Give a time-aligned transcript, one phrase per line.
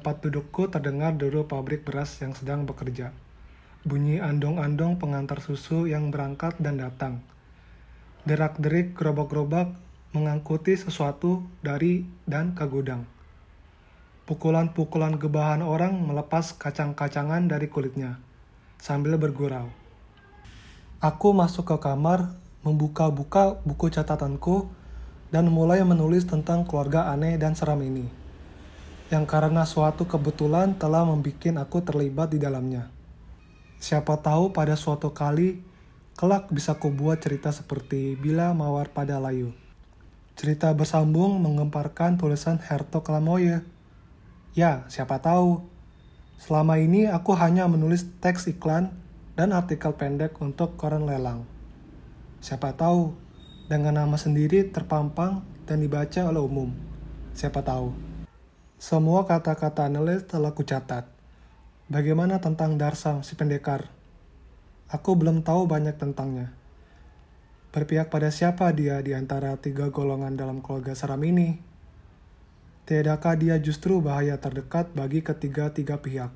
[0.00, 3.12] tempat dudukku terdengar deru pabrik beras yang sedang bekerja.
[3.84, 7.20] Bunyi andong-andong pengantar susu yang berangkat dan datang.
[8.24, 9.76] Derak-derik gerobak-gerobak
[10.16, 13.04] mengangkuti sesuatu dari dan ke gudang.
[14.24, 18.16] Pukulan-pukulan gebahan orang melepas kacang-kacangan dari kulitnya,
[18.80, 19.68] sambil bergurau.
[21.04, 22.32] Aku masuk ke kamar,
[22.64, 24.64] membuka-buka buku catatanku,
[25.28, 28.19] dan mulai menulis tentang keluarga aneh dan seram ini
[29.10, 32.94] yang karena suatu kebetulan telah membuat aku terlibat di dalamnya.
[33.82, 35.58] Siapa tahu pada suatu kali,
[36.14, 39.50] kelak bisa kubuat cerita seperti Bila Mawar pada Layu.
[40.38, 43.66] Cerita bersambung mengemparkan tulisan Hertog Lamoye.
[44.54, 45.66] Ya, siapa tahu.
[46.38, 48.94] Selama ini aku hanya menulis teks iklan
[49.34, 51.44] dan artikel pendek untuk koran lelang.
[52.40, 53.12] Siapa tahu,
[53.66, 56.72] dengan nama sendiri terpampang dan dibaca oleh umum.
[57.34, 58.09] Siapa tahu.
[58.80, 61.04] Semua kata-kata analis telah kucatat.
[61.92, 63.92] Bagaimana tentang Darsam, si pendekar?
[64.88, 66.48] Aku belum tahu banyak tentangnya.
[67.76, 71.60] Berpihak pada siapa dia di antara tiga golongan dalam keluarga seram ini?
[72.88, 76.32] Tidakkah dia justru bahaya terdekat bagi ketiga-tiga pihak?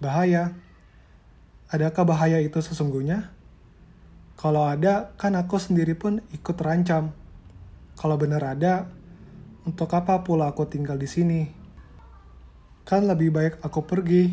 [0.00, 0.56] Bahaya?
[1.68, 3.36] Adakah bahaya itu sesungguhnya?
[4.40, 7.12] Kalau ada, kan aku sendiri pun ikut terancam.
[8.00, 8.88] Kalau benar ada,
[9.68, 11.55] untuk apa pula aku tinggal di sini?
[12.86, 14.30] Kan lebih baik aku pergi.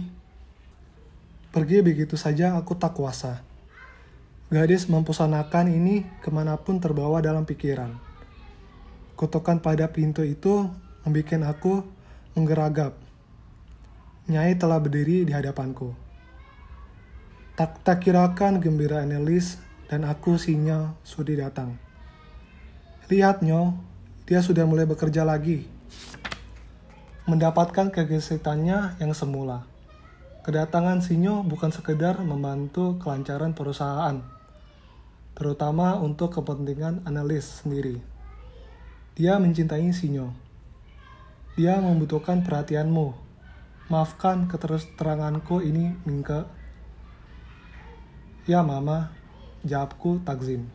[1.49, 3.41] Pergi begitu saja aku tak kuasa.
[4.53, 7.97] Gadis mempusanakan ini ke mana pun terbawa dalam pikiran.
[9.17, 10.69] Kutukan pada pintu itu
[11.01, 11.81] membuat aku
[12.37, 12.93] menggeragap.
[14.29, 15.89] Nyai telah berdiri di hadapanku.
[17.57, 19.57] Tak tak kirakan gembira Annelies
[19.89, 21.73] dan aku sinya sudah datang.
[23.09, 23.81] Lihat Nyo,
[24.30, 25.65] dia sudah mulai bekerja lagi
[27.23, 29.64] mendapatkan kegesitannya yang semula.
[30.44, 34.20] Kedatangan Sinyo bukan sekedar membantu kelancaran perusahaan,
[35.32, 38.04] terutama untuk kepentingan analis sendiri.
[39.16, 40.36] Dia mencintai Sinyo.
[41.56, 43.16] Dia membutuhkan perhatianmu.
[43.88, 46.44] Maafkan keterus teranganku ini, Mingke.
[48.44, 49.16] Ya, Mama,
[49.64, 50.67] jawabku takzim.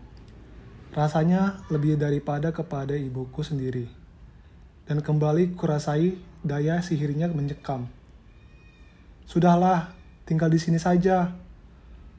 [0.97, 3.98] Rasanya lebih daripada kepada ibuku sendiri.
[4.88, 7.93] Dan kembali kurasai daya sihirnya mencekam.
[9.28, 9.93] Sudahlah,
[10.25, 11.37] tinggal di sini saja.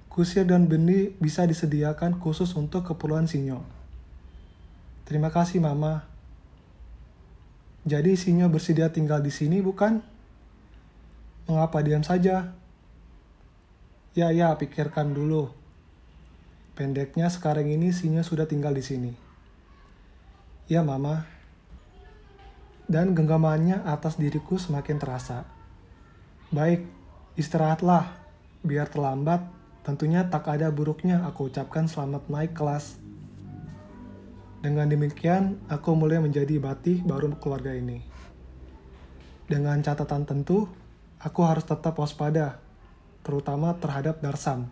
[0.05, 3.65] Kusir dan benih bisa disediakan khusus untuk keperluan Sinyo.
[5.09, 6.05] Terima kasih, Mama.
[7.89, 10.05] Jadi Sinyo bersedia tinggal di sini, bukan?
[11.49, 12.53] Mengapa diam saja?
[14.13, 15.49] Ya, ya, pikirkan dulu.
[16.77, 19.11] Pendeknya sekarang ini Sinyo sudah tinggal di sini.
[20.69, 21.38] Ya, Mama
[22.89, 25.45] dan genggamannya atas diriku semakin terasa.
[26.49, 26.89] Baik,
[27.37, 28.09] istirahatlah,
[28.65, 29.45] biar terlambat,
[29.85, 32.97] tentunya tak ada buruknya aku ucapkan selamat naik kelas.
[34.65, 38.01] Dengan demikian, aku mulai menjadi batih baru keluarga ini.
[39.45, 40.65] Dengan catatan tentu,
[41.21, 42.57] aku harus tetap waspada,
[43.21, 44.67] terutama terhadap Darsam.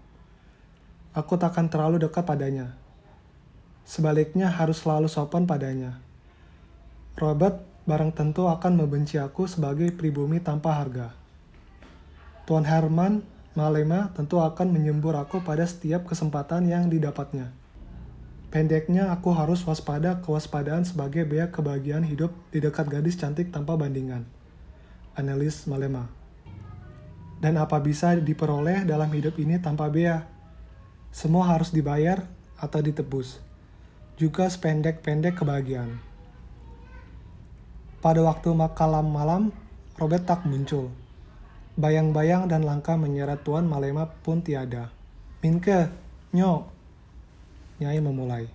[1.14, 2.74] Aku tak akan terlalu dekat padanya.
[3.88, 6.02] Sebaliknya harus selalu sopan padanya.
[7.16, 11.16] Robert barang tentu akan membenci aku sebagai pribumi tanpa harga.
[12.44, 13.24] Tuan Herman
[13.56, 17.50] Malema tentu akan menyembur aku pada setiap kesempatan yang didapatnya.
[18.54, 24.24] Pendeknya, aku harus waspada kewaspadaan sebagai bea kebahagiaan hidup di dekat gadis cantik tanpa bandingan.
[25.18, 26.08] Analis Malema.
[27.42, 30.24] Dan apa bisa diperoleh dalam hidup ini tanpa bea?
[31.10, 32.24] Semua harus dibayar
[32.62, 33.42] atau ditebus.
[34.22, 36.07] Juga sependek-pendek kebahagiaan.
[37.98, 39.50] Pada waktu makalam malam,
[39.98, 40.94] Robert tak muncul.
[41.82, 44.94] Bayang-bayang dan langkah menyeret Tuan Malema pun tiada.
[45.42, 45.90] Minke,
[46.30, 46.70] Nyo.
[47.82, 48.46] Nyai memulai.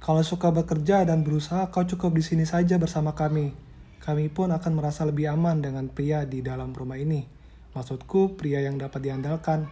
[0.00, 3.52] Kalau suka bekerja dan berusaha, kau cukup di sini saja bersama kami.
[4.00, 7.28] Kami pun akan merasa lebih aman dengan pria di dalam rumah ini.
[7.76, 9.68] Maksudku, pria yang dapat diandalkan.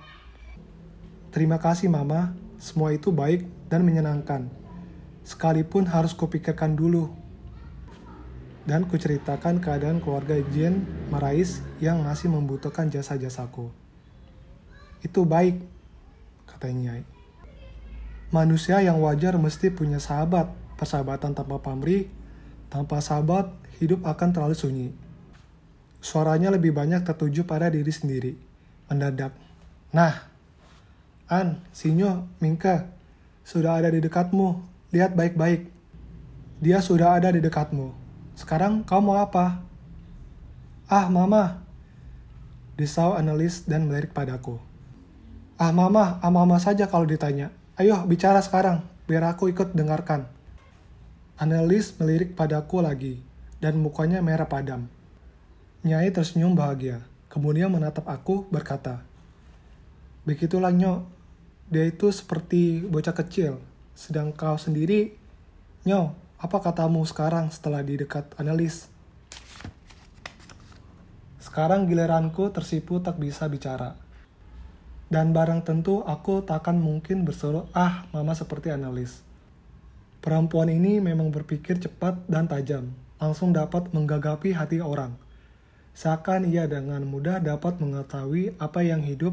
[1.33, 2.37] Terima kasih, Mama.
[2.61, 4.53] Semua itu baik dan menyenangkan.
[5.25, 7.24] Sekalipun harus kupikirkan dulu
[8.65, 13.69] dan kuceritakan keadaan keluarga Jen Marais yang masih membutuhkan jasa-jasaku.
[15.05, 15.61] Itu baik,
[16.49, 17.05] katanya.
[18.33, 20.49] Manusia yang wajar mesti punya sahabat,
[20.81, 22.09] persahabatan tanpa pamrih,
[22.73, 24.89] tanpa sahabat, hidup akan terlalu sunyi.
[26.01, 28.33] Suaranya lebih banyak tertuju pada diri sendiri.
[28.89, 29.33] Mendadak.
[29.93, 30.29] Nah,
[31.29, 32.93] An, Sinyo, Mingka,
[33.45, 34.61] sudah ada di dekatmu.
[34.93, 35.69] Lihat baik-baik.
[36.61, 38.04] Dia sudah ada di dekatmu
[38.35, 39.63] sekarang kau mau apa?
[40.91, 41.65] Ah, mama,
[42.75, 44.59] Disau analis dan melirik padaku.
[45.55, 47.55] Ah mama, ah mama saja kalau ditanya.
[47.79, 50.27] Ayo bicara sekarang, biar aku ikut dengarkan.
[51.39, 53.23] Analis melirik padaku lagi,
[53.63, 54.91] dan mukanya merah padam.
[55.87, 59.07] Nyai tersenyum bahagia, kemudian menatap aku berkata,
[60.27, 61.07] Begitulah Nyo,
[61.71, 63.63] dia itu seperti bocah kecil,
[63.95, 65.15] sedang kau sendiri,
[65.87, 68.93] Nyo, apa katamu sekarang setelah di dekat analis?
[71.41, 73.97] Sekarang giliranku tersipu tak bisa bicara.
[75.09, 79.25] Dan barang tentu aku takkan mungkin berseru ah mama seperti analis.
[80.21, 85.17] Perempuan ini memang berpikir cepat dan tajam, langsung dapat menggagapi hati orang.
[85.97, 89.33] Seakan ia dengan mudah dapat mengetahui apa yang hidup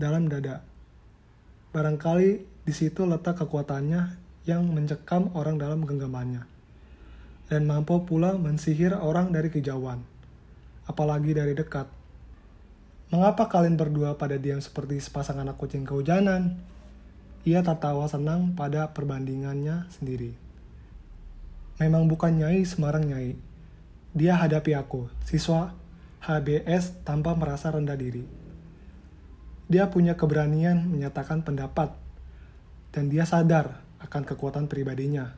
[0.00, 0.64] dalam dada.
[1.76, 6.48] Barangkali di situ letak kekuatannya yang mencekam orang dalam genggamannya.
[7.52, 10.00] Dan mampu pula mensihir orang dari kejauhan
[10.88, 11.84] apalagi dari dekat.
[13.12, 16.56] Mengapa kalian berdua pada diam seperti sepasang anak kucing kehujanan?
[17.44, 20.32] Ia tertawa senang pada perbandingannya sendiri.
[21.78, 23.38] Memang bukan Nyai Semarang Nyai.
[24.16, 25.76] Dia hadapi aku, siswa
[26.24, 28.24] HBS tanpa merasa rendah diri.
[29.68, 31.92] Dia punya keberanian menyatakan pendapat,
[32.90, 35.34] dan dia sadar akan kekuatan pribadinya.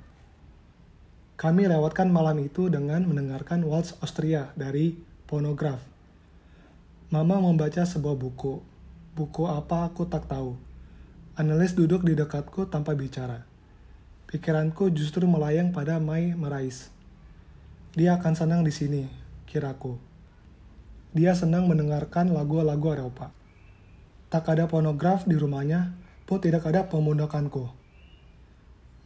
[1.40, 5.80] Kami lewatkan malam itu dengan mendengarkan Waltz Austria dari Pornograf.
[7.08, 8.60] Mama membaca sebuah buku.
[9.16, 10.54] Buku apa aku tak tahu.
[11.40, 13.48] Analis duduk di dekatku tanpa bicara.
[14.28, 16.92] Pikiranku justru melayang pada Mai Marais.
[17.96, 19.08] Dia akan senang di sini,
[19.48, 19.96] kiraku.
[21.16, 23.34] Dia senang mendengarkan lagu-lagu Eropa.
[24.30, 25.90] Tak ada pornograf di rumahnya,
[26.22, 27.79] pun tidak ada pemundokanku.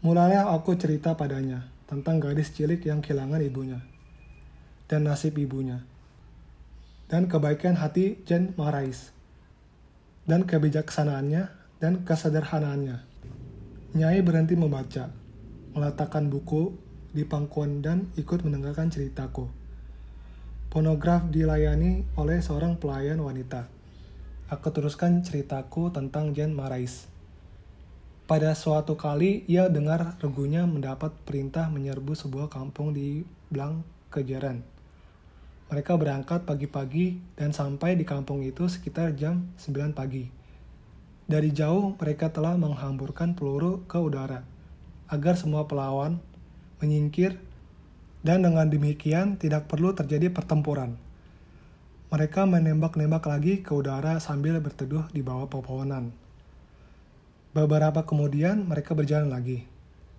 [0.05, 3.81] Mulailah aku cerita padanya tentang gadis cilik yang kehilangan ibunya
[4.85, 5.81] dan nasib ibunya
[7.09, 9.12] dan kebaikan hati Jen Marais,
[10.25, 13.01] dan kebijaksanaannya dan kesederhanaannya.
[13.95, 15.12] Nyai berhenti membaca,
[15.77, 16.75] meletakkan buku
[17.15, 19.47] di pangkuan dan ikut mendengarkan ceritaku.
[20.73, 23.71] Pornograf dilayani oleh seorang pelayan wanita.
[24.50, 27.13] Aku teruskan ceritaku tentang Jen Marais.
[28.25, 33.21] Pada suatu kali, ia dengar regunya mendapat perintah menyerbu sebuah kampung di
[33.53, 34.75] Blang Kejaran
[35.75, 40.29] mereka berangkat pagi-pagi dan sampai di kampung itu sekitar jam 9 pagi.
[41.26, 44.47] Dari jauh mereka telah menghamburkan peluru ke udara
[45.11, 46.23] agar semua pelawan
[46.79, 47.41] menyingkir
[48.23, 51.00] dan dengan demikian tidak perlu terjadi pertempuran.
[52.12, 56.15] Mereka menembak-nembak lagi ke udara sambil berteduh di bawah pepohonan.
[57.55, 59.62] Beberapa kemudian mereka berjalan lagi,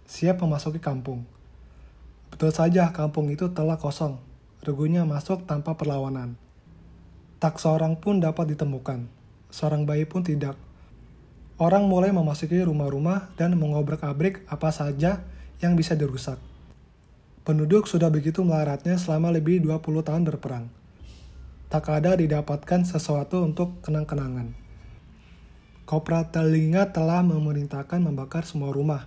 [0.08, 1.28] siap memasuki kampung.
[2.32, 4.18] Betul saja kampung itu telah kosong
[4.66, 6.34] Regunya masuk tanpa perlawanan.
[7.38, 9.06] Tak seorang pun dapat ditemukan.
[9.54, 10.58] Seorang bayi pun tidak.
[11.62, 15.22] Orang mulai memasuki rumah-rumah dan mengobrak-abrik apa saja
[15.62, 16.42] yang bisa dirusak.
[17.46, 20.66] Penduduk sudah begitu melaratnya selama lebih 20 tahun berperang.
[21.70, 24.65] Tak ada didapatkan sesuatu untuk kenang-kenangan.
[25.86, 29.06] Kopra Telinga telah memerintahkan membakar semua rumah.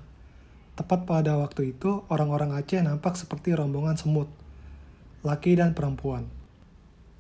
[0.79, 4.31] Tepat pada waktu itu, orang-orang Aceh nampak seperti rombongan semut
[5.27, 6.31] laki dan perempuan.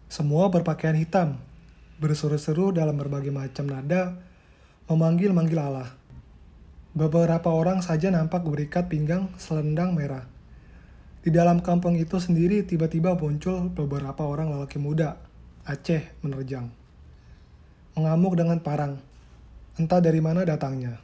[0.06, 1.42] Semua berpakaian hitam,
[1.98, 4.14] berseru-seru dalam berbagai macam nada,
[4.86, 5.90] memanggil-manggil Allah.
[6.94, 10.24] Beberapa orang saja nampak berikat pinggang selendang merah.
[11.20, 15.18] Di dalam kampung itu sendiri tiba-tiba muncul beberapa orang lelaki muda,
[15.66, 16.70] Aceh menerjang.
[17.98, 19.02] Mengamuk dengan parang,
[19.78, 20.98] entah dari mana datangnya.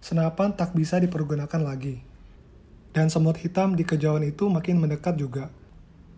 [0.00, 2.00] Senapan tak bisa dipergunakan lagi.
[2.94, 5.52] Dan semut hitam di kejauhan itu makin mendekat juga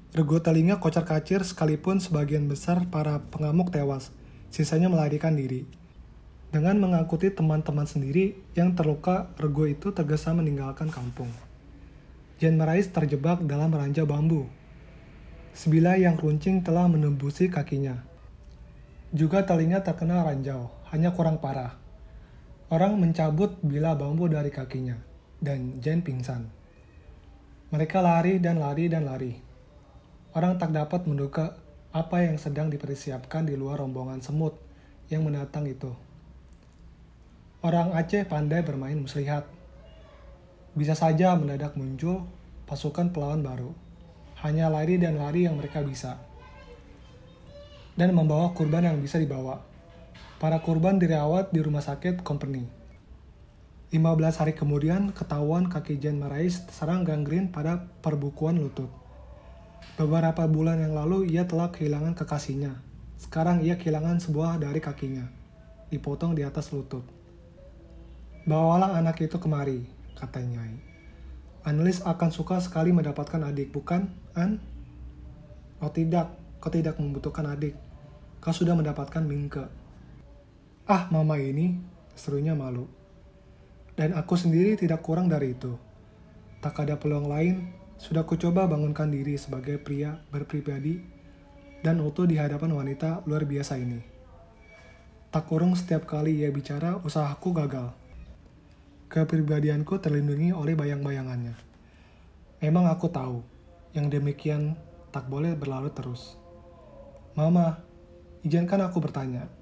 [0.09, 4.09] Rego telinga kocar kacir sekalipun sebagian besar para pengamuk tewas,
[4.49, 5.69] sisanya melarikan diri.
[6.49, 11.28] Dengan mengangkuti teman-teman sendiri yang terluka, Rego itu tergesa meninggalkan kampung.
[12.40, 14.49] Jan Marais terjebak dalam ranjau bambu.
[15.52, 18.00] Sebilah yang runcing telah menembusi kakinya.
[19.12, 21.76] Juga telinga terkena ranjau, hanya kurang parah.
[22.68, 24.97] Orang mencabut bila bambu dari kakinya,
[25.40, 26.49] dan Jen pingsan.
[27.73, 29.49] Mereka lari dan lari dan lari
[30.38, 31.57] Orang tak dapat menduga
[31.88, 34.54] apa yang sedang dipersiapkan di luar rombongan semut
[35.09, 35.88] yang mendatang itu.
[37.64, 39.49] Orang Aceh pandai bermain muslihat.
[40.78, 42.28] Bisa saja mendadak muncul
[42.71, 43.73] pasukan pelawan baru.
[44.45, 46.21] Hanya lari dan lari yang mereka bisa.
[47.99, 49.59] Dan membawa kurban yang bisa dibawa.
[50.38, 52.62] Para kurban dirawat di rumah sakit company.
[53.90, 58.87] 15 hari kemudian ketahuan kaki Jen Marais terserang gangren pada perbukuan lutut.
[59.99, 62.78] Beberapa bulan yang lalu ia telah kehilangan kekasihnya,
[63.18, 65.26] Sekarang ia kehilangan sebuah dari kakinya,
[65.90, 67.02] dipotong di atas lutut.
[68.47, 70.78] Bawalah anak itu kemari, kata Nyai.
[71.66, 74.07] Analis akan suka sekali mendapatkan adik, bukan,
[74.38, 74.62] An?
[75.83, 76.30] Oh tidak,
[76.62, 77.75] kau tidak membutuhkan adik.
[78.38, 79.88] Kau sudah mendapatkan Mingke.
[80.88, 81.76] Ah, mama ini,
[82.16, 82.88] serunya malu.
[83.92, 85.76] Dan aku sendiri tidak kurang dari itu.
[86.64, 91.04] Tak ada peluang lain, sudah kucoba bangunkan diri sebagai pria berpribadi
[91.85, 94.00] dan utuh di hadapan wanita luar biasa ini.
[95.28, 97.92] Tak kurang setiap kali ia bicara, usahaku gagal.
[99.12, 101.52] Kepribadianku terlindungi oleh bayang-bayangannya.
[102.64, 103.45] Memang aku tahu,
[103.92, 104.73] yang demikian
[105.12, 106.40] tak boleh berlarut terus.
[107.37, 107.76] Mama,
[108.40, 109.58] izinkan aku bertanya.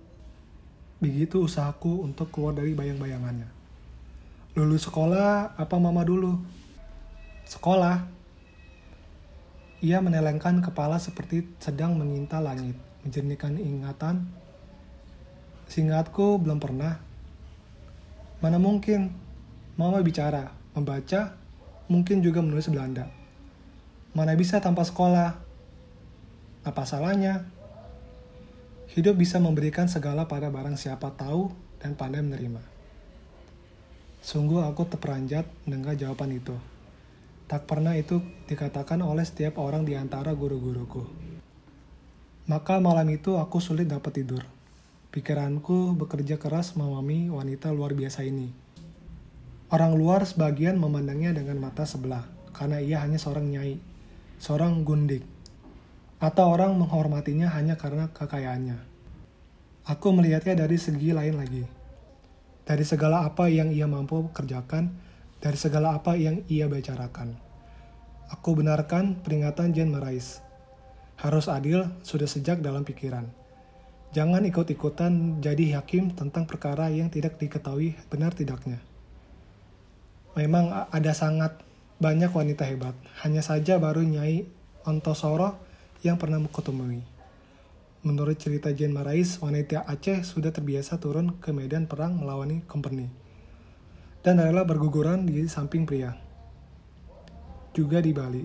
[0.96, 3.48] Begitu usahaku untuk keluar dari bayang-bayangannya.
[4.56, 6.40] Lulus sekolah apa mama dulu?
[7.44, 8.08] Sekolah.
[9.84, 14.24] Ia menelengkan kepala seperti sedang menginta langit, menjernihkan ingatan.
[15.68, 16.96] Singkatku belum pernah.
[18.40, 19.12] Mana mungkin?
[19.76, 21.36] Mama bicara, membaca,
[21.92, 23.12] mungkin juga menulis Belanda.
[24.16, 25.36] Mana bisa tanpa sekolah?
[26.64, 27.44] Apa salahnya?
[28.96, 31.52] Hidup bisa memberikan segala pada barang siapa tahu
[31.84, 32.64] dan pandai menerima.
[34.24, 36.56] Sungguh aku terperanjat mendengar jawaban itu.
[37.44, 41.04] Tak pernah itu dikatakan oleh setiap orang di antara guru-guruku.
[42.48, 44.48] Maka malam itu aku sulit dapat tidur.
[45.12, 48.48] Pikiranku bekerja keras memahami wanita luar biasa ini.
[49.68, 52.24] Orang luar sebagian memandangnya dengan mata sebelah,
[52.56, 53.76] karena ia hanya seorang nyai,
[54.40, 55.20] seorang gundik,
[56.16, 58.78] atau orang menghormatinya hanya karena kekayaannya.
[59.86, 61.64] Aku melihatnya dari segi lain lagi.
[62.66, 64.90] Dari segala apa yang ia mampu kerjakan,
[65.38, 67.38] dari segala apa yang ia bicarakan.
[68.32, 70.42] Aku benarkan peringatan Jen Marais.
[71.22, 73.30] Harus adil sudah sejak dalam pikiran.
[74.10, 78.82] Jangan ikut-ikutan jadi hakim tentang perkara yang tidak diketahui benar tidaknya.
[80.34, 81.62] Memang ada sangat
[81.96, 82.92] banyak wanita hebat,
[83.24, 84.44] hanya saja baru Nyai
[84.84, 85.65] Ontosoro
[86.04, 87.00] yang pernah kutemui.
[88.04, 93.26] Menurut cerita Jen Marais, wanita Aceh sudah terbiasa turun ke medan perang melawan company
[94.26, 96.10] dan rela berguguran di samping pria.
[97.70, 98.42] Juga di Bali.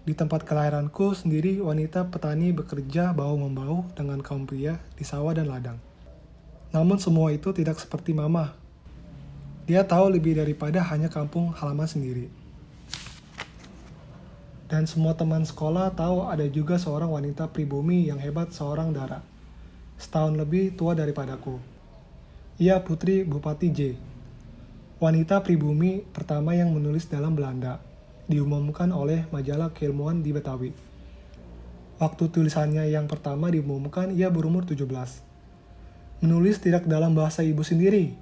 [0.00, 5.76] Di tempat kelahiranku sendiri, wanita petani bekerja bau-membau dengan kaum pria di sawah dan ladang.
[6.72, 8.56] Namun semua itu tidak seperti mama.
[9.68, 12.32] Dia tahu lebih daripada hanya kampung halaman sendiri.
[14.70, 19.26] Dan semua teman sekolah tahu ada juga seorang wanita pribumi yang hebat seorang darah.
[19.98, 21.58] Setahun lebih tua daripadaku.
[22.62, 23.80] Ia putri Bupati J
[25.00, 27.80] wanita pribumi pertama yang menulis dalam Belanda,
[28.28, 30.76] diumumkan oleh majalah keilmuan di Betawi.
[31.96, 34.84] Waktu tulisannya yang pertama diumumkan, ia berumur 17.
[36.20, 38.12] Menulis tidak dalam bahasa ibu sendiri.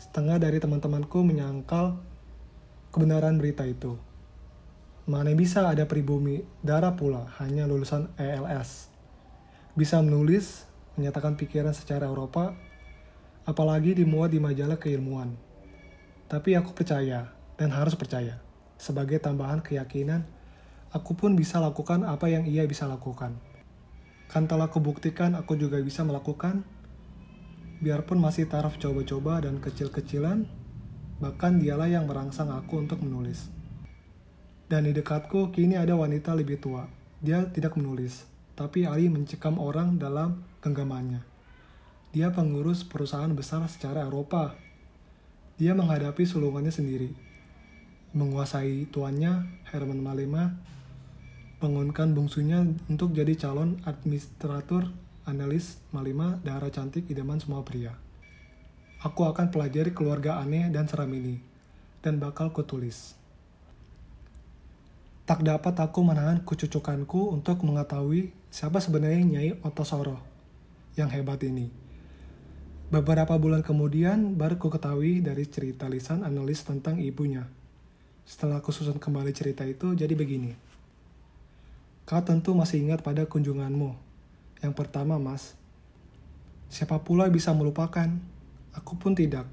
[0.00, 2.00] Setengah dari teman-temanku menyangkal
[2.88, 4.00] kebenaran berita itu.
[5.04, 8.88] Mana bisa ada pribumi darah pula, hanya lulusan ELS.
[9.76, 10.64] Bisa menulis,
[10.96, 12.56] menyatakan pikiran secara Eropa,
[13.44, 15.36] apalagi dimuat di majalah keilmuan.
[16.24, 17.28] Tapi aku percaya
[17.60, 18.40] dan harus percaya.
[18.80, 20.24] Sebagai tambahan keyakinan,
[20.88, 23.36] aku pun bisa lakukan apa yang ia bisa lakukan.
[24.32, 26.64] Kan telah kubuktikan aku juga bisa melakukan,
[27.84, 30.48] biarpun masih taraf coba-coba dan kecil-kecilan,
[31.20, 33.52] bahkan dialah yang merangsang aku untuk menulis.
[34.68, 36.88] Dan di dekatku kini ada wanita lebih tua.
[37.20, 38.24] Dia tidak menulis,
[38.56, 41.24] tapi Ali mencekam orang dalam genggamannya.
[42.14, 44.64] Dia pengurus perusahaan besar secara Eropa
[45.54, 47.14] dia menghadapi sulungannya sendiri,
[48.10, 50.50] menguasai tuannya, Herman Malema,
[51.62, 54.90] mengunkan bungsunya untuk jadi calon administrator
[55.30, 57.94] analis Malema darah cantik idaman semua pria.
[59.06, 61.38] Aku akan pelajari keluarga aneh dan seram ini,
[62.02, 63.14] dan bakal kutulis.
[65.24, 70.20] Tak dapat aku menahan kecucukanku untuk mengetahui siapa sebenarnya Nyai Otosoro
[71.00, 71.72] yang hebat ini.
[72.92, 77.48] Beberapa bulan kemudian, baru ku ketahui dari cerita lisan analis tentang ibunya.
[78.28, 80.52] Setelah aku susun kembali cerita itu, jadi begini.
[82.04, 83.96] Kau tentu masih ingat pada kunjunganmu.
[84.60, 85.56] Yang pertama, Mas.
[86.68, 88.12] Siapa pula bisa melupakan?
[88.76, 89.48] Aku pun tidak.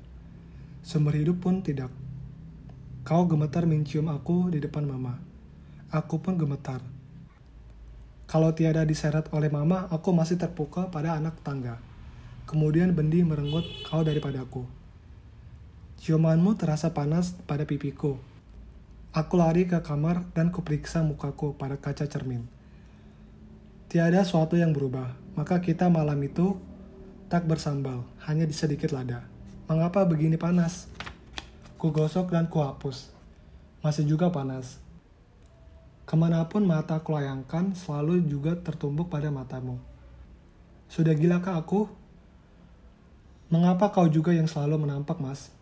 [0.84, 1.96] Sumber hidup pun tidak.
[3.08, 5.31] Kau gemetar mencium aku di depan mama.
[5.92, 6.80] Aku pun gemetar.
[8.24, 11.84] Kalau tiada diseret oleh mama, aku masih terpukau pada anak tangga.
[12.48, 14.64] Kemudian bendi merenggut kau daripadaku.
[16.00, 18.16] Ciumanmu terasa panas pada pipiku.
[19.12, 22.48] Aku lari ke kamar dan kuperiksa mukaku pada kaca cermin.
[23.92, 25.12] Tiada suatu yang berubah.
[25.36, 26.56] Maka kita malam itu
[27.28, 29.28] tak bersambal, hanya di sedikit lada.
[29.68, 30.88] Mengapa begini panas?
[31.76, 33.12] Ku gosok dan ku hapus.
[33.84, 34.81] Masih juga panas.
[36.12, 39.80] Ke mana pun mata ku layangkan, selalu juga tertumbuk pada matamu.
[40.92, 41.88] Sudah gilakah aku?
[43.48, 45.56] Mengapa kau juga yang selalu menampak, mas?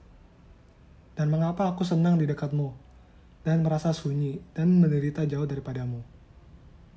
[1.14, 2.74] Dan mengapa aku senang di dekatmu,
[3.46, 6.02] dan merasa sunyi, dan menderita jauh daripadamu?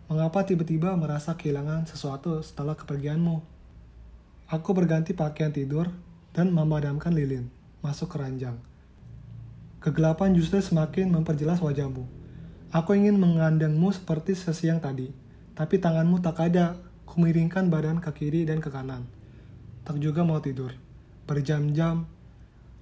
[0.09, 3.37] Mengapa tiba-tiba merasa kehilangan sesuatu setelah kepergianmu?
[4.49, 5.93] Aku berganti pakaian tidur,
[6.33, 7.53] dan memadamkan lilin,
[7.85, 8.57] masuk ke ranjang.
[9.85, 12.22] Kegelapan justru semakin memperjelas wajahmu.
[12.73, 15.13] Aku ingin mengandangmu seperti sesiang tadi,
[15.53, 16.81] tapi tanganmu tak ada.
[17.05, 19.05] Kumiringkan badan ke kiri dan ke kanan.
[19.85, 20.73] Tak juga mau tidur.
[21.29, 22.09] Berjam-jam,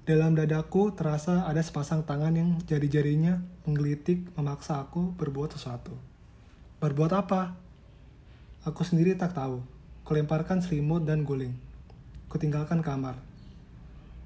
[0.07, 5.99] dalam dadaku terasa ada sepasang tangan yang jari-jarinya menggelitik memaksa aku berbuat sesuatu.
[6.79, 7.59] Berbuat apa?
[8.63, 9.59] Aku sendiri tak tahu.
[10.07, 11.59] Kulemparkan selimut dan guling.
[12.31, 13.19] Kutinggalkan kamar.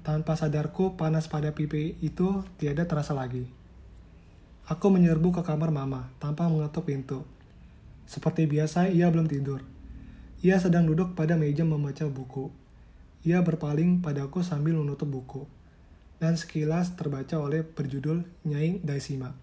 [0.05, 3.64] Tanpa sadarku, panas pada pipi itu tiada terasa lagi.
[4.65, 7.21] Aku menyerbu ke kamar mama tanpa mengetuk pintu.
[8.09, 9.61] Seperti biasa, ia belum tidur.
[10.41, 12.49] Ia sedang duduk pada meja membaca buku.
[13.25, 15.45] Ia berpaling padaku sambil menutup buku.
[16.17, 19.37] Dan sekilas terbaca oleh berjudul Nyai Daisima.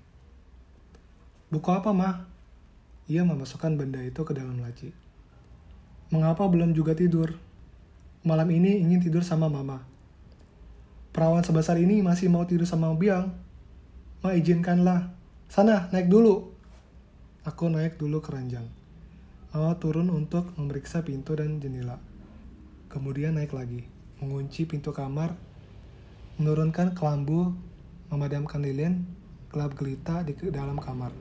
[1.54, 2.26] Buku apa, mah?
[3.06, 4.90] Ia memasukkan benda itu ke dalam laci.
[6.10, 7.38] Mengapa belum juga tidur?
[8.26, 9.86] Malam ini ingin tidur sama mama.
[11.12, 13.36] Perawan sebesar ini masih mau tidur sama Biang.
[14.24, 15.11] Ma izinkanlah.
[15.52, 16.48] Sana, naik dulu.
[17.44, 18.64] Aku naik dulu ke ranjang.
[19.52, 22.00] Mama turun untuk memeriksa pintu dan jendela.
[22.88, 23.84] Kemudian naik lagi,
[24.16, 25.36] mengunci pintu kamar,
[26.40, 27.52] menurunkan kelambu,
[28.08, 29.04] memadamkan lilin,
[29.52, 31.12] gelap gelita di dalam kamar.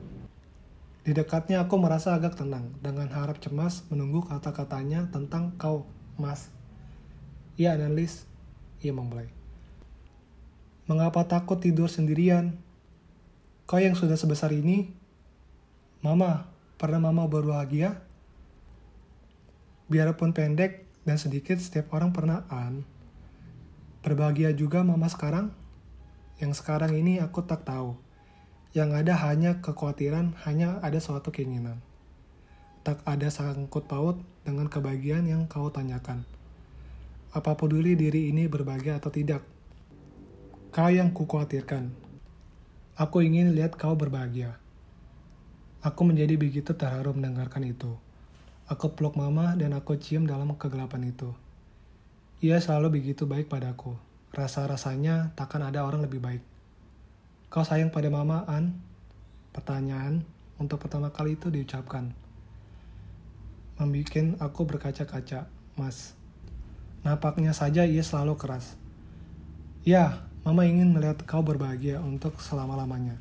[1.04, 5.84] Di dekatnya aku merasa agak tenang, dengan harap cemas menunggu kata-katanya tentang kau,
[6.16, 6.48] mas.
[7.60, 8.24] Iya, analis.
[8.80, 9.28] Ia memulai.
[10.88, 12.71] Mengapa takut tidur sendirian?
[13.64, 14.90] Kau yang sudah sebesar ini?
[16.02, 18.02] Mama, pernah mama berbahagia?
[19.86, 22.82] Biarpun pendek dan sedikit, setiap orang pernah an.
[24.02, 25.54] Berbahagia juga mama sekarang?
[26.42, 27.94] Yang sekarang ini aku tak tahu.
[28.74, 31.78] Yang ada hanya kekhawatiran, hanya ada suatu keinginan.
[32.82, 36.26] Tak ada sangkut paut dengan kebahagiaan yang kau tanyakan.
[37.30, 39.46] Apa peduli diri ini berbahagia atau tidak?
[40.74, 42.01] Kau yang kukhawatirkan.
[42.92, 44.60] Aku ingin lihat kau berbahagia.
[45.80, 47.96] Aku menjadi begitu terharu mendengarkan itu.
[48.68, 51.32] Aku peluk mama dan aku cium dalam kegelapan itu.
[52.44, 53.96] Ia selalu begitu baik padaku.
[54.36, 56.44] Rasa-rasanya takkan ada orang lebih baik.
[57.48, 58.76] Kau sayang pada mama, An?
[59.56, 60.24] Pertanyaan
[60.60, 62.12] untuk pertama kali itu diucapkan.
[63.80, 65.48] Membikin aku berkaca-kaca,
[65.80, 66.12] Mas.
[67.08, 68.76] Napaknya saja ia selalu keras.
[69.82, 73.14] Ya, Mama ingin melihat kau berbahagia untuk selama-lamanya.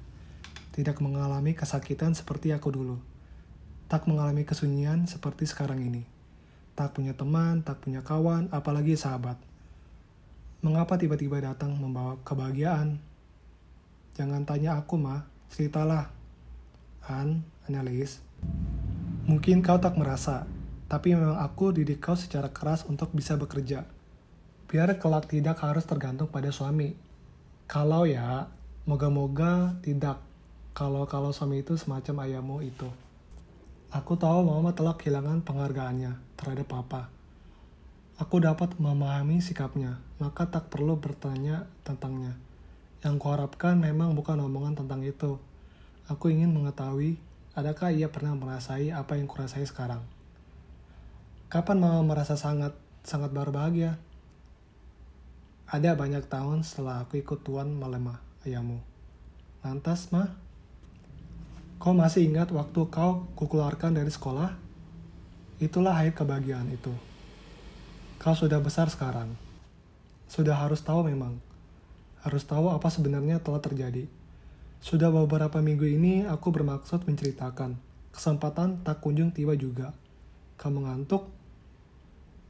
[0.73, 2.97] Tidak mengalami kesakitan seperti aku dulu.
[3.86, 6.01] Tak mengalami kesunyian seperti sekarang ini.
[6.73, 9.38] Tak punya teman, tak punya kawan, apalagi sahabat.
[10.65, 12.97] Mengapa tiba-tiba datang membawa kebahagiaan?
[14.17, 15.21] Jangan tanya aku, Ma.
[15.53, 16.10] Ceritalah.
[17.05, 18.17] An, analis.
[19.29, 20.49] Mungkin kau tak merasa,
[20.89, 23.86] tapi memang aku didik kau secara keras untuk bisa bekerja.
[24.65, 27.11] Biar kelak tidak harus tergantung pada suami,
[27.67, 28.47] kalau ya,
[28.86, 30.17] moga-moga tidak.
[30.71, 32.88] Kalau kalau suami itu semacam ayahmu itu.
[33.91, 37.12] Aku tahu mama telah kehilangan penghargaannya terhadap papa.
[38.15, 42.38] Aku dapat memahami sikapnya, maka tak perlu bertanya tentangnya.
[43.02, 45.41] Yang kuharapkan memang bukan omongan tentang itu.
[46.06, 47.17] Aku ingin mengetahui,
[47.58, 50.06] adakah ia pernah merasai apa yang kurasai sekarang.
[51.52, 52.71] Kapan mama merasa sangat,
[53.04, 54.00] sangat berbahagia?
[55.71, 58.84] Ada banyak tahun setelah aku ikut Tuan melemah ayahmu.
[59.63, 60.27] Lantas, mah?
[61.79, 64.51] Kau masih ingat waktu kau kukeluarkan dari sekolah?
[65.63, 66.91] Itulah akhir kebahagiaan itu.
[68.19, 69.31] Kau sudah besar sekarang.
[70.27, 71.39] Sudah harus tahu memang.
[72.19, 74.12] Harus tahu apa sebenarnya telah terjadi.
[74.84, 77.79] Sudah beberapa minggu ini aku bermaksud menceritakan.
[78.12, 79.95] Kesempatan tak kunjung tiba juga.
[80.60, 81.31] Kamu ngantuk?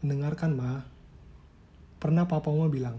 [0.02, 0.82] Mendengarkan, mah.
[2.02, 2.98] Pernah papamu bilang,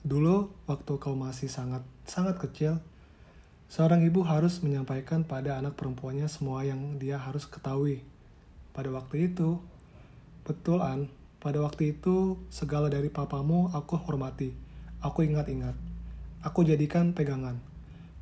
[0.00, 2.80] Dulu, waktu kau masih sangat sangat kecil,
[3.68, 8.00] seorang ibu harus menyampaikan pada anak perempuannya semua yang dia harus ketahui.
[8.72, 9.60] Pada waktu itu,
[10.48, 14.56] betul An, pada waktu itu segala dari papamu aku hormati,
[15.04, 15.76] aku ingat-ingat,
[16.40, 17.60] aku jadikan pegangan.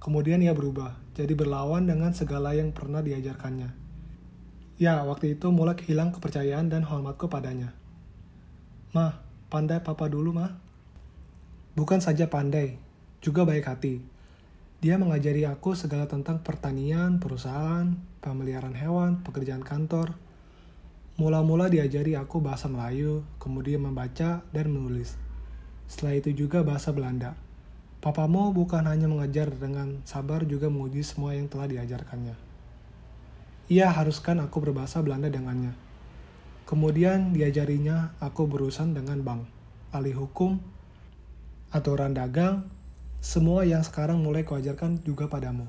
[0.03, 3.71] Kemudian ia berubah, jadi berlawan dengan segala yang pernah diajarkannya.
[4.83, 7.71] Ya, waktu itu mulai hilang kepercayaan dan hormatku padanya.
[8.95, 9.19] Mah,
[9.51, 10.68] pandai papa dulu, mah.
[11.79, 12.75] Bukan saja pandai,
[13.23, 14.03] juga baik hati.
[14.83, 20.19] Dia mengajari aku segala tentang pertanian, perusahaan, pemeliharaan hewan, pekerjaan kantor.
[21.23, 25.15] Mula-mula diajari aku bahasa Melayu, kemudian membaca dan menulis.
[25.87, 27.39] Setelah itu juga bahasa Belanda.
[28.03, 32.35] Papamu bukan hanya mengajar dengan sabar juga menguji semua yang telah diajarkannya.
[33.71, 35.79] Ia haruskan aku berbahasa Belanda dengannya.
[36.67, 39.47] Kemudian diajarinya aku berurusan dengan bank,
[39.95, 40.59] ahli hukum,
[41.69, 42.69] aturan dagang,
[43.19, 45.67] semua yang sekarang mulai kuajarkan juga padamu.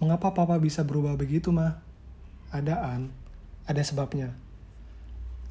[0.00, 1.82] Mengapa papa bisa berubah begitu, mah?
[2.50, 3.12] Ada an,
[3.68, 4.32] ada sebabnya.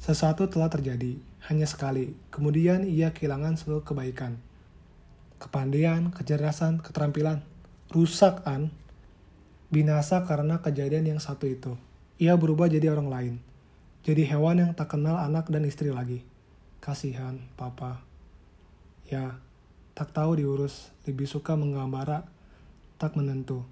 [0.00, 2.16] Sesuatu telah terjadi, hanya sekali.
[2.34, 4.40] Kemudian ia kehilangan seluruh kebaikan.
[5.38, 7.46] Kepandaian, kecerdasan, keterampilan.
[7.90, 8.74] Rusak, An
[9.70, 11.78] binasa karena kejadian yang satu itu.
[12.18, 13.34] Ia berubah jadi orang lain.
[14.02, 16.26] Jadi hewan yang tak kenal anak dan istri lagi.
[16.82, 18.09] Kasihan, papa.
[19.10, 19.42] Ya,
[19.98, 22.30] tak tahu diurus, lebih suka menggambara,
[22.94, 23.66] tak menentu.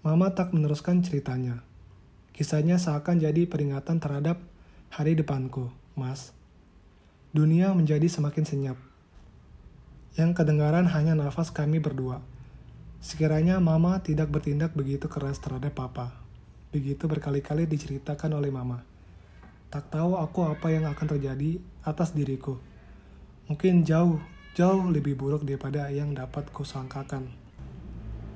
[0.00, 1.60] Mama tak meneruskan ceritanya.
[2.32, 4.40] Kisahnya seakan jadi peringatan terhadap
[4.88, 6.32] hari depanku, mas.
[7.36, 8.78] Dunia menjadi semakin senyap.
[10.16, 12.24] Yang kedengaran hanya nafas kami berdua.
[13.04, 16.16] Sekiranya mama tidak bertindak begitu keras terhadap papa.
[16.72, 18.80] Begitu berkali-kali diceritakan oleh mama.
[19.68, 22.56] Tak tahu aku apa yang akan terjadi atas diriku.
[23.46, 24.18] Mungkin jauh,
[24.58, 27.30] jauh lebih buruk daripada yang dapat kusangkakan.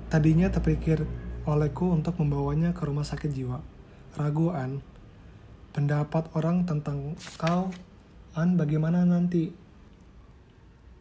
[0.06, 1.02] Tadinya terpikir
[1.50, 3.58] olehku untuk membawanya ke rumah sakit jiwa.
[4.14, 4.78] Ragu, An.
[5.74, 7.74] Pendapat orang tentang kau,
[8.38, 9.50] An, bagaimana nanti?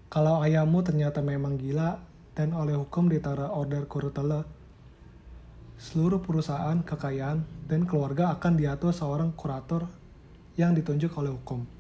[0.09, 2.01] Kalau ayahmu ternyata memang gila,
[2.33, 4.41] dan oleh hukum ditara order kurutela,
[5.77, 9.85] seluruh perusahaan, kekayaan, dan keluarga akan diatur seorang kurator
[10.57, 11.77] yang ditunjuk oleh hukum.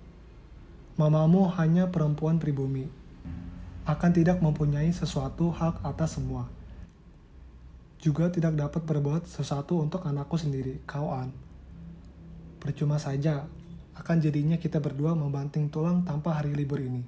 [0.99, 2.83] Mamamu hanya perempuan pribumi,
[3.87, 6.51] akan tidak mempunyai sesuatu hak atas semua.
[8.03, 11.31] Juga tidak dapat berbuat sesuatu untuk anakku sendiri, kau An.
[12.59, 13.47] Percuma saja,
[13.95, 17.07] akan jadinya kita berdua membanting tulang tanpa hari libur ini.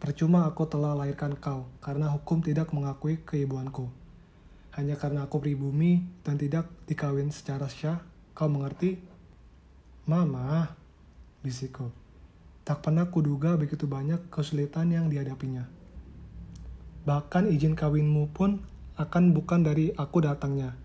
[0.00, 3.84] Percuma aku telah lahirkan kau, karena hukum tidak mengakui keibuanku.
[4.80, 8.00] Hanya karena aku pribumi dan tidak dikawin secara syah,
[8.32, 8.96] kau mengerti?
[10.08, 10.72] Mama,
[11.44, 11.97] bisikku.
[12.68, 15.64] Tak pernah kuduga begitu banyak kesulitan yang dihadapinya.
[17.08, 18.60] Bahkan izin kawinmu pun
[19.00, 20.76] akan bukan dari aku datangnya,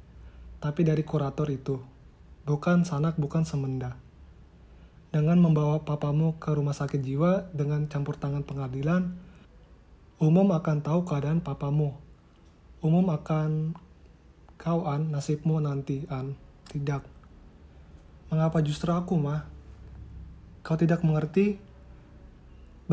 [0.63, 1.84] tapi dari kurator itu.
[2.48, 4.00] Bukan sanak, bukan semenda
[5.13, 9.13] dengan membawa papamu ke rumah sakit jiwa dengan campur tangan pengadilan,
[10.17, 11.93] umum akan tahu keadaan papamu.
[12.82, 13.78] Umum akan
[14.58, 16.34] kau an nasibmu nanti an
[16.65, 17.06] tidak.
[18.34, 19.46] Mengapa justru aku mah?
[20.65, 21.62] Kau tidak mengerti?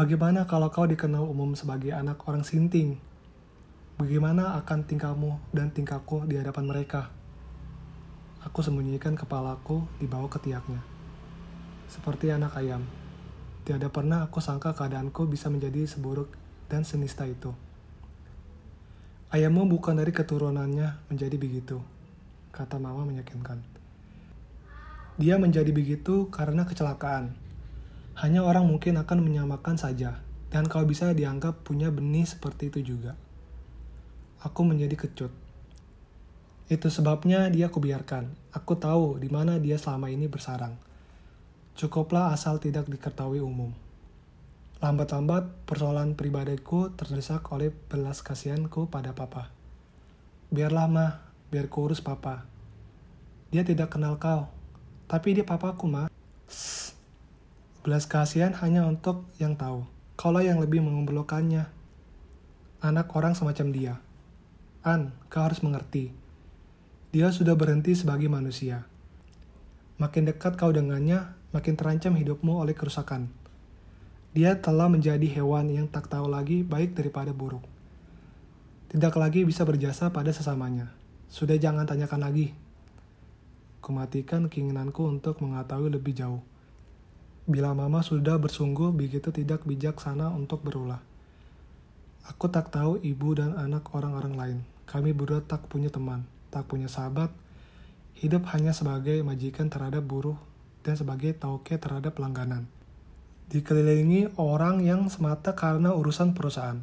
[0.01, 2.97] Bagaimana kalau kau dikenal umum sebagai anak orang sinting?
[4.01, 7.13] Bagaimana akan tingkahmu dan tingkahku di hadapan mereka?
[8.41, 10.81] Aku sembunyikan kepalaku di bawah ketiaknya
[11.91, 12.87] seperti anak ayam.
[13.67, 16.31] Tiada pernah aku sangka keadaanku bisa menjadi seburuk
[16.71, 17.51] dan senista itu.
[19.35, 21.83] Ayammu bukan dari keturunannya menjadi begitu,
[22.55, 23.59] kata mama meyakinkan.
[25.21, 27.37] Dia menjadi begitu karena kecelakaan.
[28.19, 33.15] Hanya orang mungkin akan menyamakan saja, dan kau bisa dianggap punya benih seperti itu juga.
[34.43, 35.31] Aku menjadi kecut.
[36.67, 38.55] Itu sebabnya dia kubiarkan.
[38.55, 40.91] Aku tahu di mana dia selama ini bersarang
[41.81, 43.73] Cukuplah asal tidak diketahui umum.
[44.85, 49.49] Lambat-lambat, persoalan pribadiku terdesak oleh belas kasihanku pada papa.
[50.53, 51.13] Biarlah mah,
[51.49, 52.45] biar kurus papa.
[53.49, 54.53] Dia tidak kenal kau,
[55.09, 56.10] tapi dia papaku mah.
[57.81, 59.89] Belas kasihan hanya untuk yang tahu.
[60.21, 61.65] Kaulah yang lebih mengumpulkannya.
[62.85, 63.95] Anak orang semacam dia.
[64.85, 66.13] An, kau harus mengerti.
[67.09, 68.85] Dia sudah berhenti sebagai manusia.
[69.97, 73.33] Makin dekat kau dengannya, makin terancam hidupmu oleh kerusakan.
[74.37, 77.65] Dia telah menjadi hewan yang tak tahu lagi baik daripada buruk.
[78.93, 80.93] Tidak lagi bisa berjasa pada sesamanya.
[81.33, 82.53] Sudah jangan tanyakan lagi.
[83.81, 86.45] Kumatikan keinginanku untuk mengetahui lebih jauh.
[87.49, 91.01] Bila mama sudah bersungguh begitu tidak bijaksana untuk berulah.
[92.29, 94.59] Aku tak tahu ibu dan anak orang-orang lain.
[94.85, 97.33] Kami berdua tak punya teman, tak punya sahabat.
[98.21, 100.37] Hidup hanya sebagai majikan terhadap buruh
[100.85, 102.69] dan sebagai tauke terhadap langganan.
[103.51, 106.79] Dikelilingi orang yang semata karena urusan perusahaan,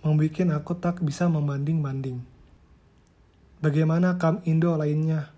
[0.00, 2.24] membuat aku tak bisa membanding-banding.
[3.60, 5.34] Bagaimana kam Indo lainnya?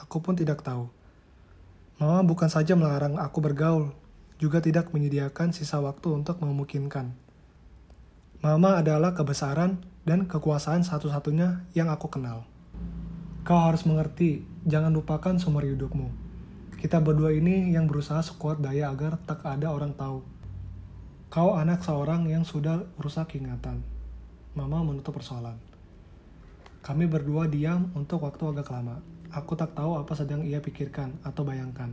[0.00, 0.88] aku pun tidak tahu.
[1.96, 3.96] Mama bukan saja melarang aku bergaul,
[4.36, 7.16] juga tidak menyediakan sisa waktu untuk memungkinkan.
[8.44, 12.44] Mama adalah kebesaran dan kekuasaan satu-satunya yang aku kenal.
[13.48, 16.12] Kau harus mengerti, jangan lupakan sumber hidupmu.
[16.76, 20.20] Kita berdua ini yang berusaha sekuat daya agar tak ada orang tahu.
[21.32, 23.80] Kau anak seorang yang sudah rusak ingatan.
[24.52, 25.56] Mama menutup persoalan.
[26.84, 29.00] Kami berdua diam untuk waktu agak lama.
[29.34, 31.90] Aku tak tahu apa sedang ia pikirkan atau bayangkan.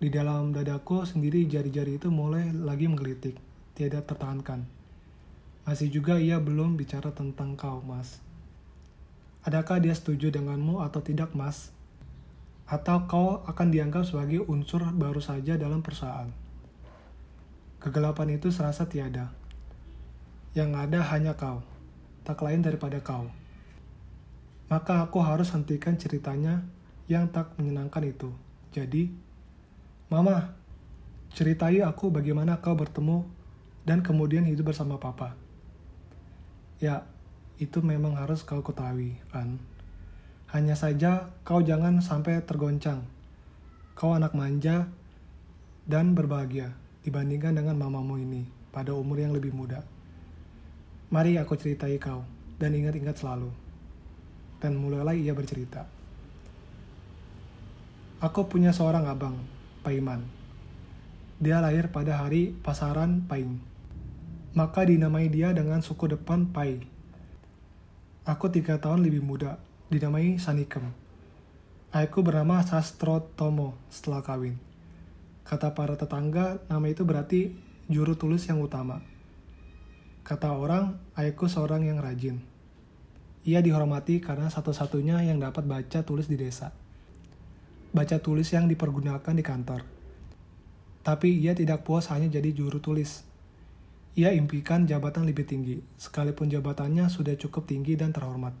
[0.00, 3.36] Di dalam dadaku sendiri jari-jari itu mulai lagi menggelitik,
[3.72, 4.68] tiada tertahankan.
[5.64, 8.20] Masih juga ia belum bicara tentang kau, Mas.
[9.44, 11.72] Adakah dia setuju denganmu atau tidak, Mas?
[12.68, 16.28] Atau kau akan dianggap sebagai unsur baru saja dalam perusahaan?
[17.80, 19.32] Kegelapan itu serasa tiada.
[20.52, 21.64] Yang ada hanya kau,
[22.24, 23.28] tak lain daripada kau
[24.70, 26.62] maka aku harus hentikan ceritanya
[27.10, 28.30] yang tak menyenangkan itu.
[28.70, 29.10] Jadi,
[30.06, 30.54] Mama,
[31.34, 33.26] ceritai aku bagaimana kau bertemu
[33.82, 35.34] dan kemudian hidup bersama Papa.
[36.78, 37.02] Ya,
[37.58, 39.58] itu memang harus kau ketahui, An.
[40.54, 43.02] Hanya saja kau jangan sampai tergoncang.
[43.98, 44.86] Kau anak manja
[45.86, 49.82] dan berbahagia dibandingkan dengan mamamu ini pada umur yang lebih muda.
[51.10, 52.22] Mari aku ceritai kau
[52.58, 53.69] dan ingat-ingat selalu
[54.60, 55.88] dan mulailah ia bercerita.
[58.20, 59.40] Aku punya seorang abang,
[59.80, 60.28] Paiman.
[61.40, 63.56] Dia lahir pada hari pasaran Paing.
[64.52, 66.84] Maka dinamai dia dengan suku depan Pai.
[68.28, 69.56] Aku tiga tahun lebih muda,
[69.88, 70.92] dinamai Sanikem.
[71.96, 74.60] Ayahku bernama Sastro Tomo setelah kawin.
[75.48, 77.56] Kata para tetangga, nama itu berarti
[77.88, 79.00] juru tulis yang utama.
[80.28, 82.49] Kata orang, ayahku seorang yang rajin.
[83.40, 86.76] Ia dihormati karena satu-satunya yang dapat baca tulis di desa.
[87.88, 89.80] Baca tulis yang dipergunakan di kantor.
[91.00, 93.24] Tapi ia tidak puas hanya jadi juru tulis.
[94.12, 98.52] Ia impikan jabatan lebih tinggi, sekalipun jabatannya sudah cukup tinggi dan terhormat.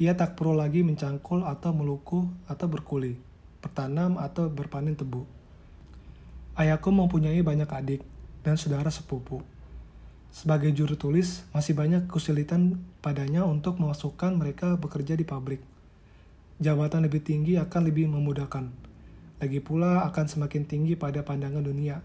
[0.00, 3.20] Ia tak perlu lagi mencangkul atau meluku atau berkuli,
[3.60, 5.28] bertanam atau berpanen tebu.
[6.56, 8.00] Ayahku mempunyai banyak adik
[8.40, 9.44] dan saudara sepupu
[10.28, 15.60] sebagai juru tulis, masih banyak kesulitan padanya untuk memasukkan mereka bekerja di pabrik.
[16.58, 18.66] Jabatan lebih tinggi akan lebih memudahkan.
[19.38, 22.02] Lagi pula akan semakin tinggi pada pandangan dunia.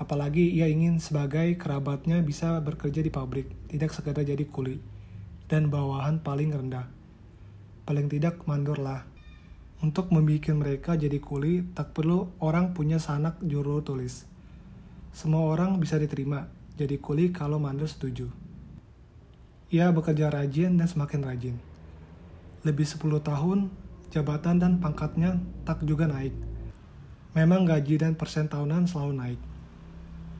[0.00, 4.80] Apalagi ia ingin sebagai kerabatnya bisa bekerja di pabrik, tidak sekadar jadi kuli,
[5.46, 6.88] dan bawahan paling rendah.
[7.84, 9.04] Paling tidak mandorlah.
[9.84, 14.24] Untuk membuat mereka jadi kuli, tak perlu orang punya sanak juru tulis.
[15.12, 18.26] Semua orang bisa diterima, jadi kuli kalau mandor setuju.
[19.70, 21.56] Ia bekerja rajin dan semakin rajin.
[22.66, 23.70] Lebih 10 tahun,
[24.10, 26.34] jabatan dan pangkatnya tak juga naik.
[27.38, 29.40] Memang gaji dan persen tahunan selalu naik.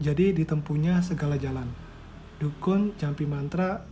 [0.03, 1.71] Jadi ditempuhnya segala jalan.
[2.43, 3.87] Dukun, jampi mantra,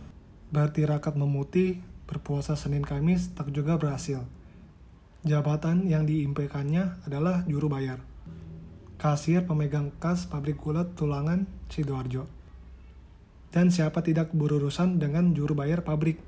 [0.51, 1.79] berarti rakat memutih,
[2.11, 4.19] berpuasa Senin Kamis tak juga berhasil.
[5.23, 8.12] Jabatan yang diimpikannya adalah juru bayar
[9.03, 12.23] kasir pemegang kas pabrik gula tulangan Sidoarjo.
[13.51, 16.23] Dan siapa tidak berurusan dengan juru bayar pabrik?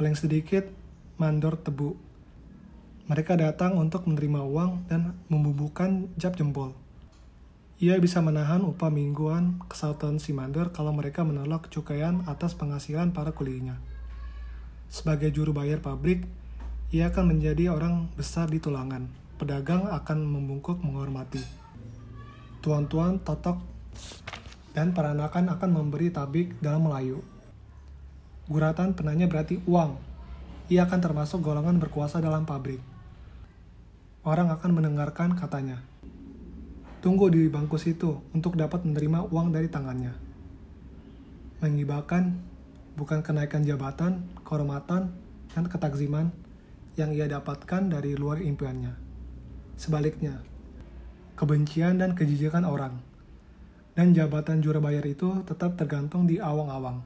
[0.00, 0.72] Paling sedikit,
[1.20, 1.92] mandor tebu.
[3.12, 6.72] Mereka datang untuk menerima uang dan membubuhkan jab jempol.
[7.76, 13.36] Ia bisa menahan upah mingguan kesatuan si mandor kalau mereka menolak cukaian atas penghasilan para
[13.36, 13.76] kulinya.
[14.88, 16.24] Sebagai juru bayar pabrik,
[16.88, 19.12] ia akan menjadi orang besar di tulangan.
[19.36, 21.60] Pedagang akan membungkuk menghormati
[22.62, 23.58] tuan-tuan totok
[24.70, 27.18] dan peranakan akan memberi tabik dalam Melayu.
[28.46, 29.98] Guratan penanya berarti uang.
[30.70, 32.78] Ia akan termasuk golongan berkuasa dalam pabrik.
[34.22, 35.82] Orang akan mendengarkan katanya.
[37.02, 40.14] Tunggu di bangku situ untuk dapat menerima uang dari tangannya.
[41.58, 42.38] Mengibakan
[42.94, 45.10] bukan kenaikan jabatan, kehormatan,
[45.50, 46.30] dan ketakziman
[46.94, 48.94] yang ia dapatkan dari luar impiannya.
[49.74, 50.51] Sebaliknya,
[51.42, 53.02] kebencian dan kejijikan orang.
[53.98, 57.02] Dan jabatan juru bayar itu tetap tergantung di awang-awang.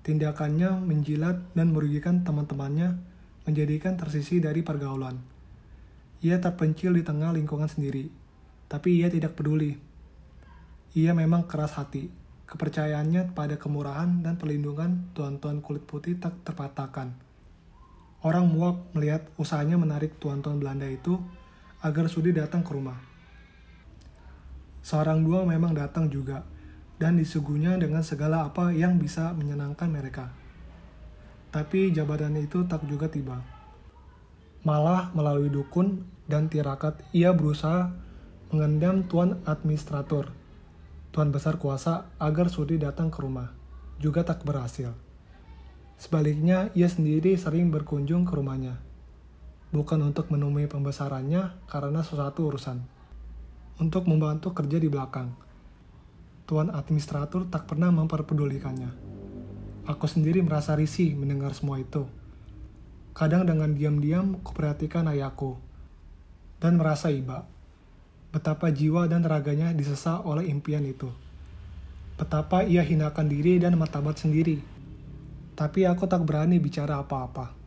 [0.00, 2.96] Tindakannya menjilat dan merugikan teman-temannya,
[3.44, 5.20] menjadikan tersisi dari pergaulan.
[6.24, 8.08] Ia terpencil di tengah lingkungan sendiri,
[8.64, 9.76] tapi ia tidak peduli.
[10.96, 12.08] Ia memang keras hati,
[12.48, 17.12] kepercayaannya pada kemurahan dan perlindungan tuan-tuan kulit putih tak terpatahkan.
[18.24, 21.20] Orang muak melihat usahanya menarik tuan-tuan Belanda itu
[21.84, 23.15] agar sudi datang ke rumah.
[24.86, 26.46] Seorang dua memang datang juga,
[27.02, 30.30] dan disuguhnya dengan segala apa yang bisa menyenangkan mereka.
[31.50, 33.42] Tapi jabatan itu tak juga tiba.
[34.62, 37.90] Malah melalui dukun dan tirakat ia berusaha
[38.54, 40.30] mengendam tuan administrator,
[41.10, 43.50] tuan besar kuasa agar Sudi datang ke rumah.
[43.98, 44.94] Juga tak berhasil.
[45.98, 48.78] Sebaliknya, ia sendiri sering berkunjung ke rumahnya.
[49.74, 52.95] Bukan untuk menemui pembesarannya karena sesuatu urusan.
[53.76, 55.36] Untuk membantu kerja di belakang.
[56.48, 58.88] Tuan administrator tak pernah memperpedulikannya.
[59.84, 62.08] Aku sendiri merasa risih mendengar semua itu.
[63.12, 65.60] Kadang dengan diam-diam kuperhatikan ayahku
[66.56, 67.44] dan merasa iba.
[68.32, 71.12] Betapa jiwa dan raganya disesa oleh impian itu.
[72.16, 74.56] Betapa ia hinakan diri dan martabat sendiri.
[75.52, 77.65] Tapi aku tak berani bicara apa-apa.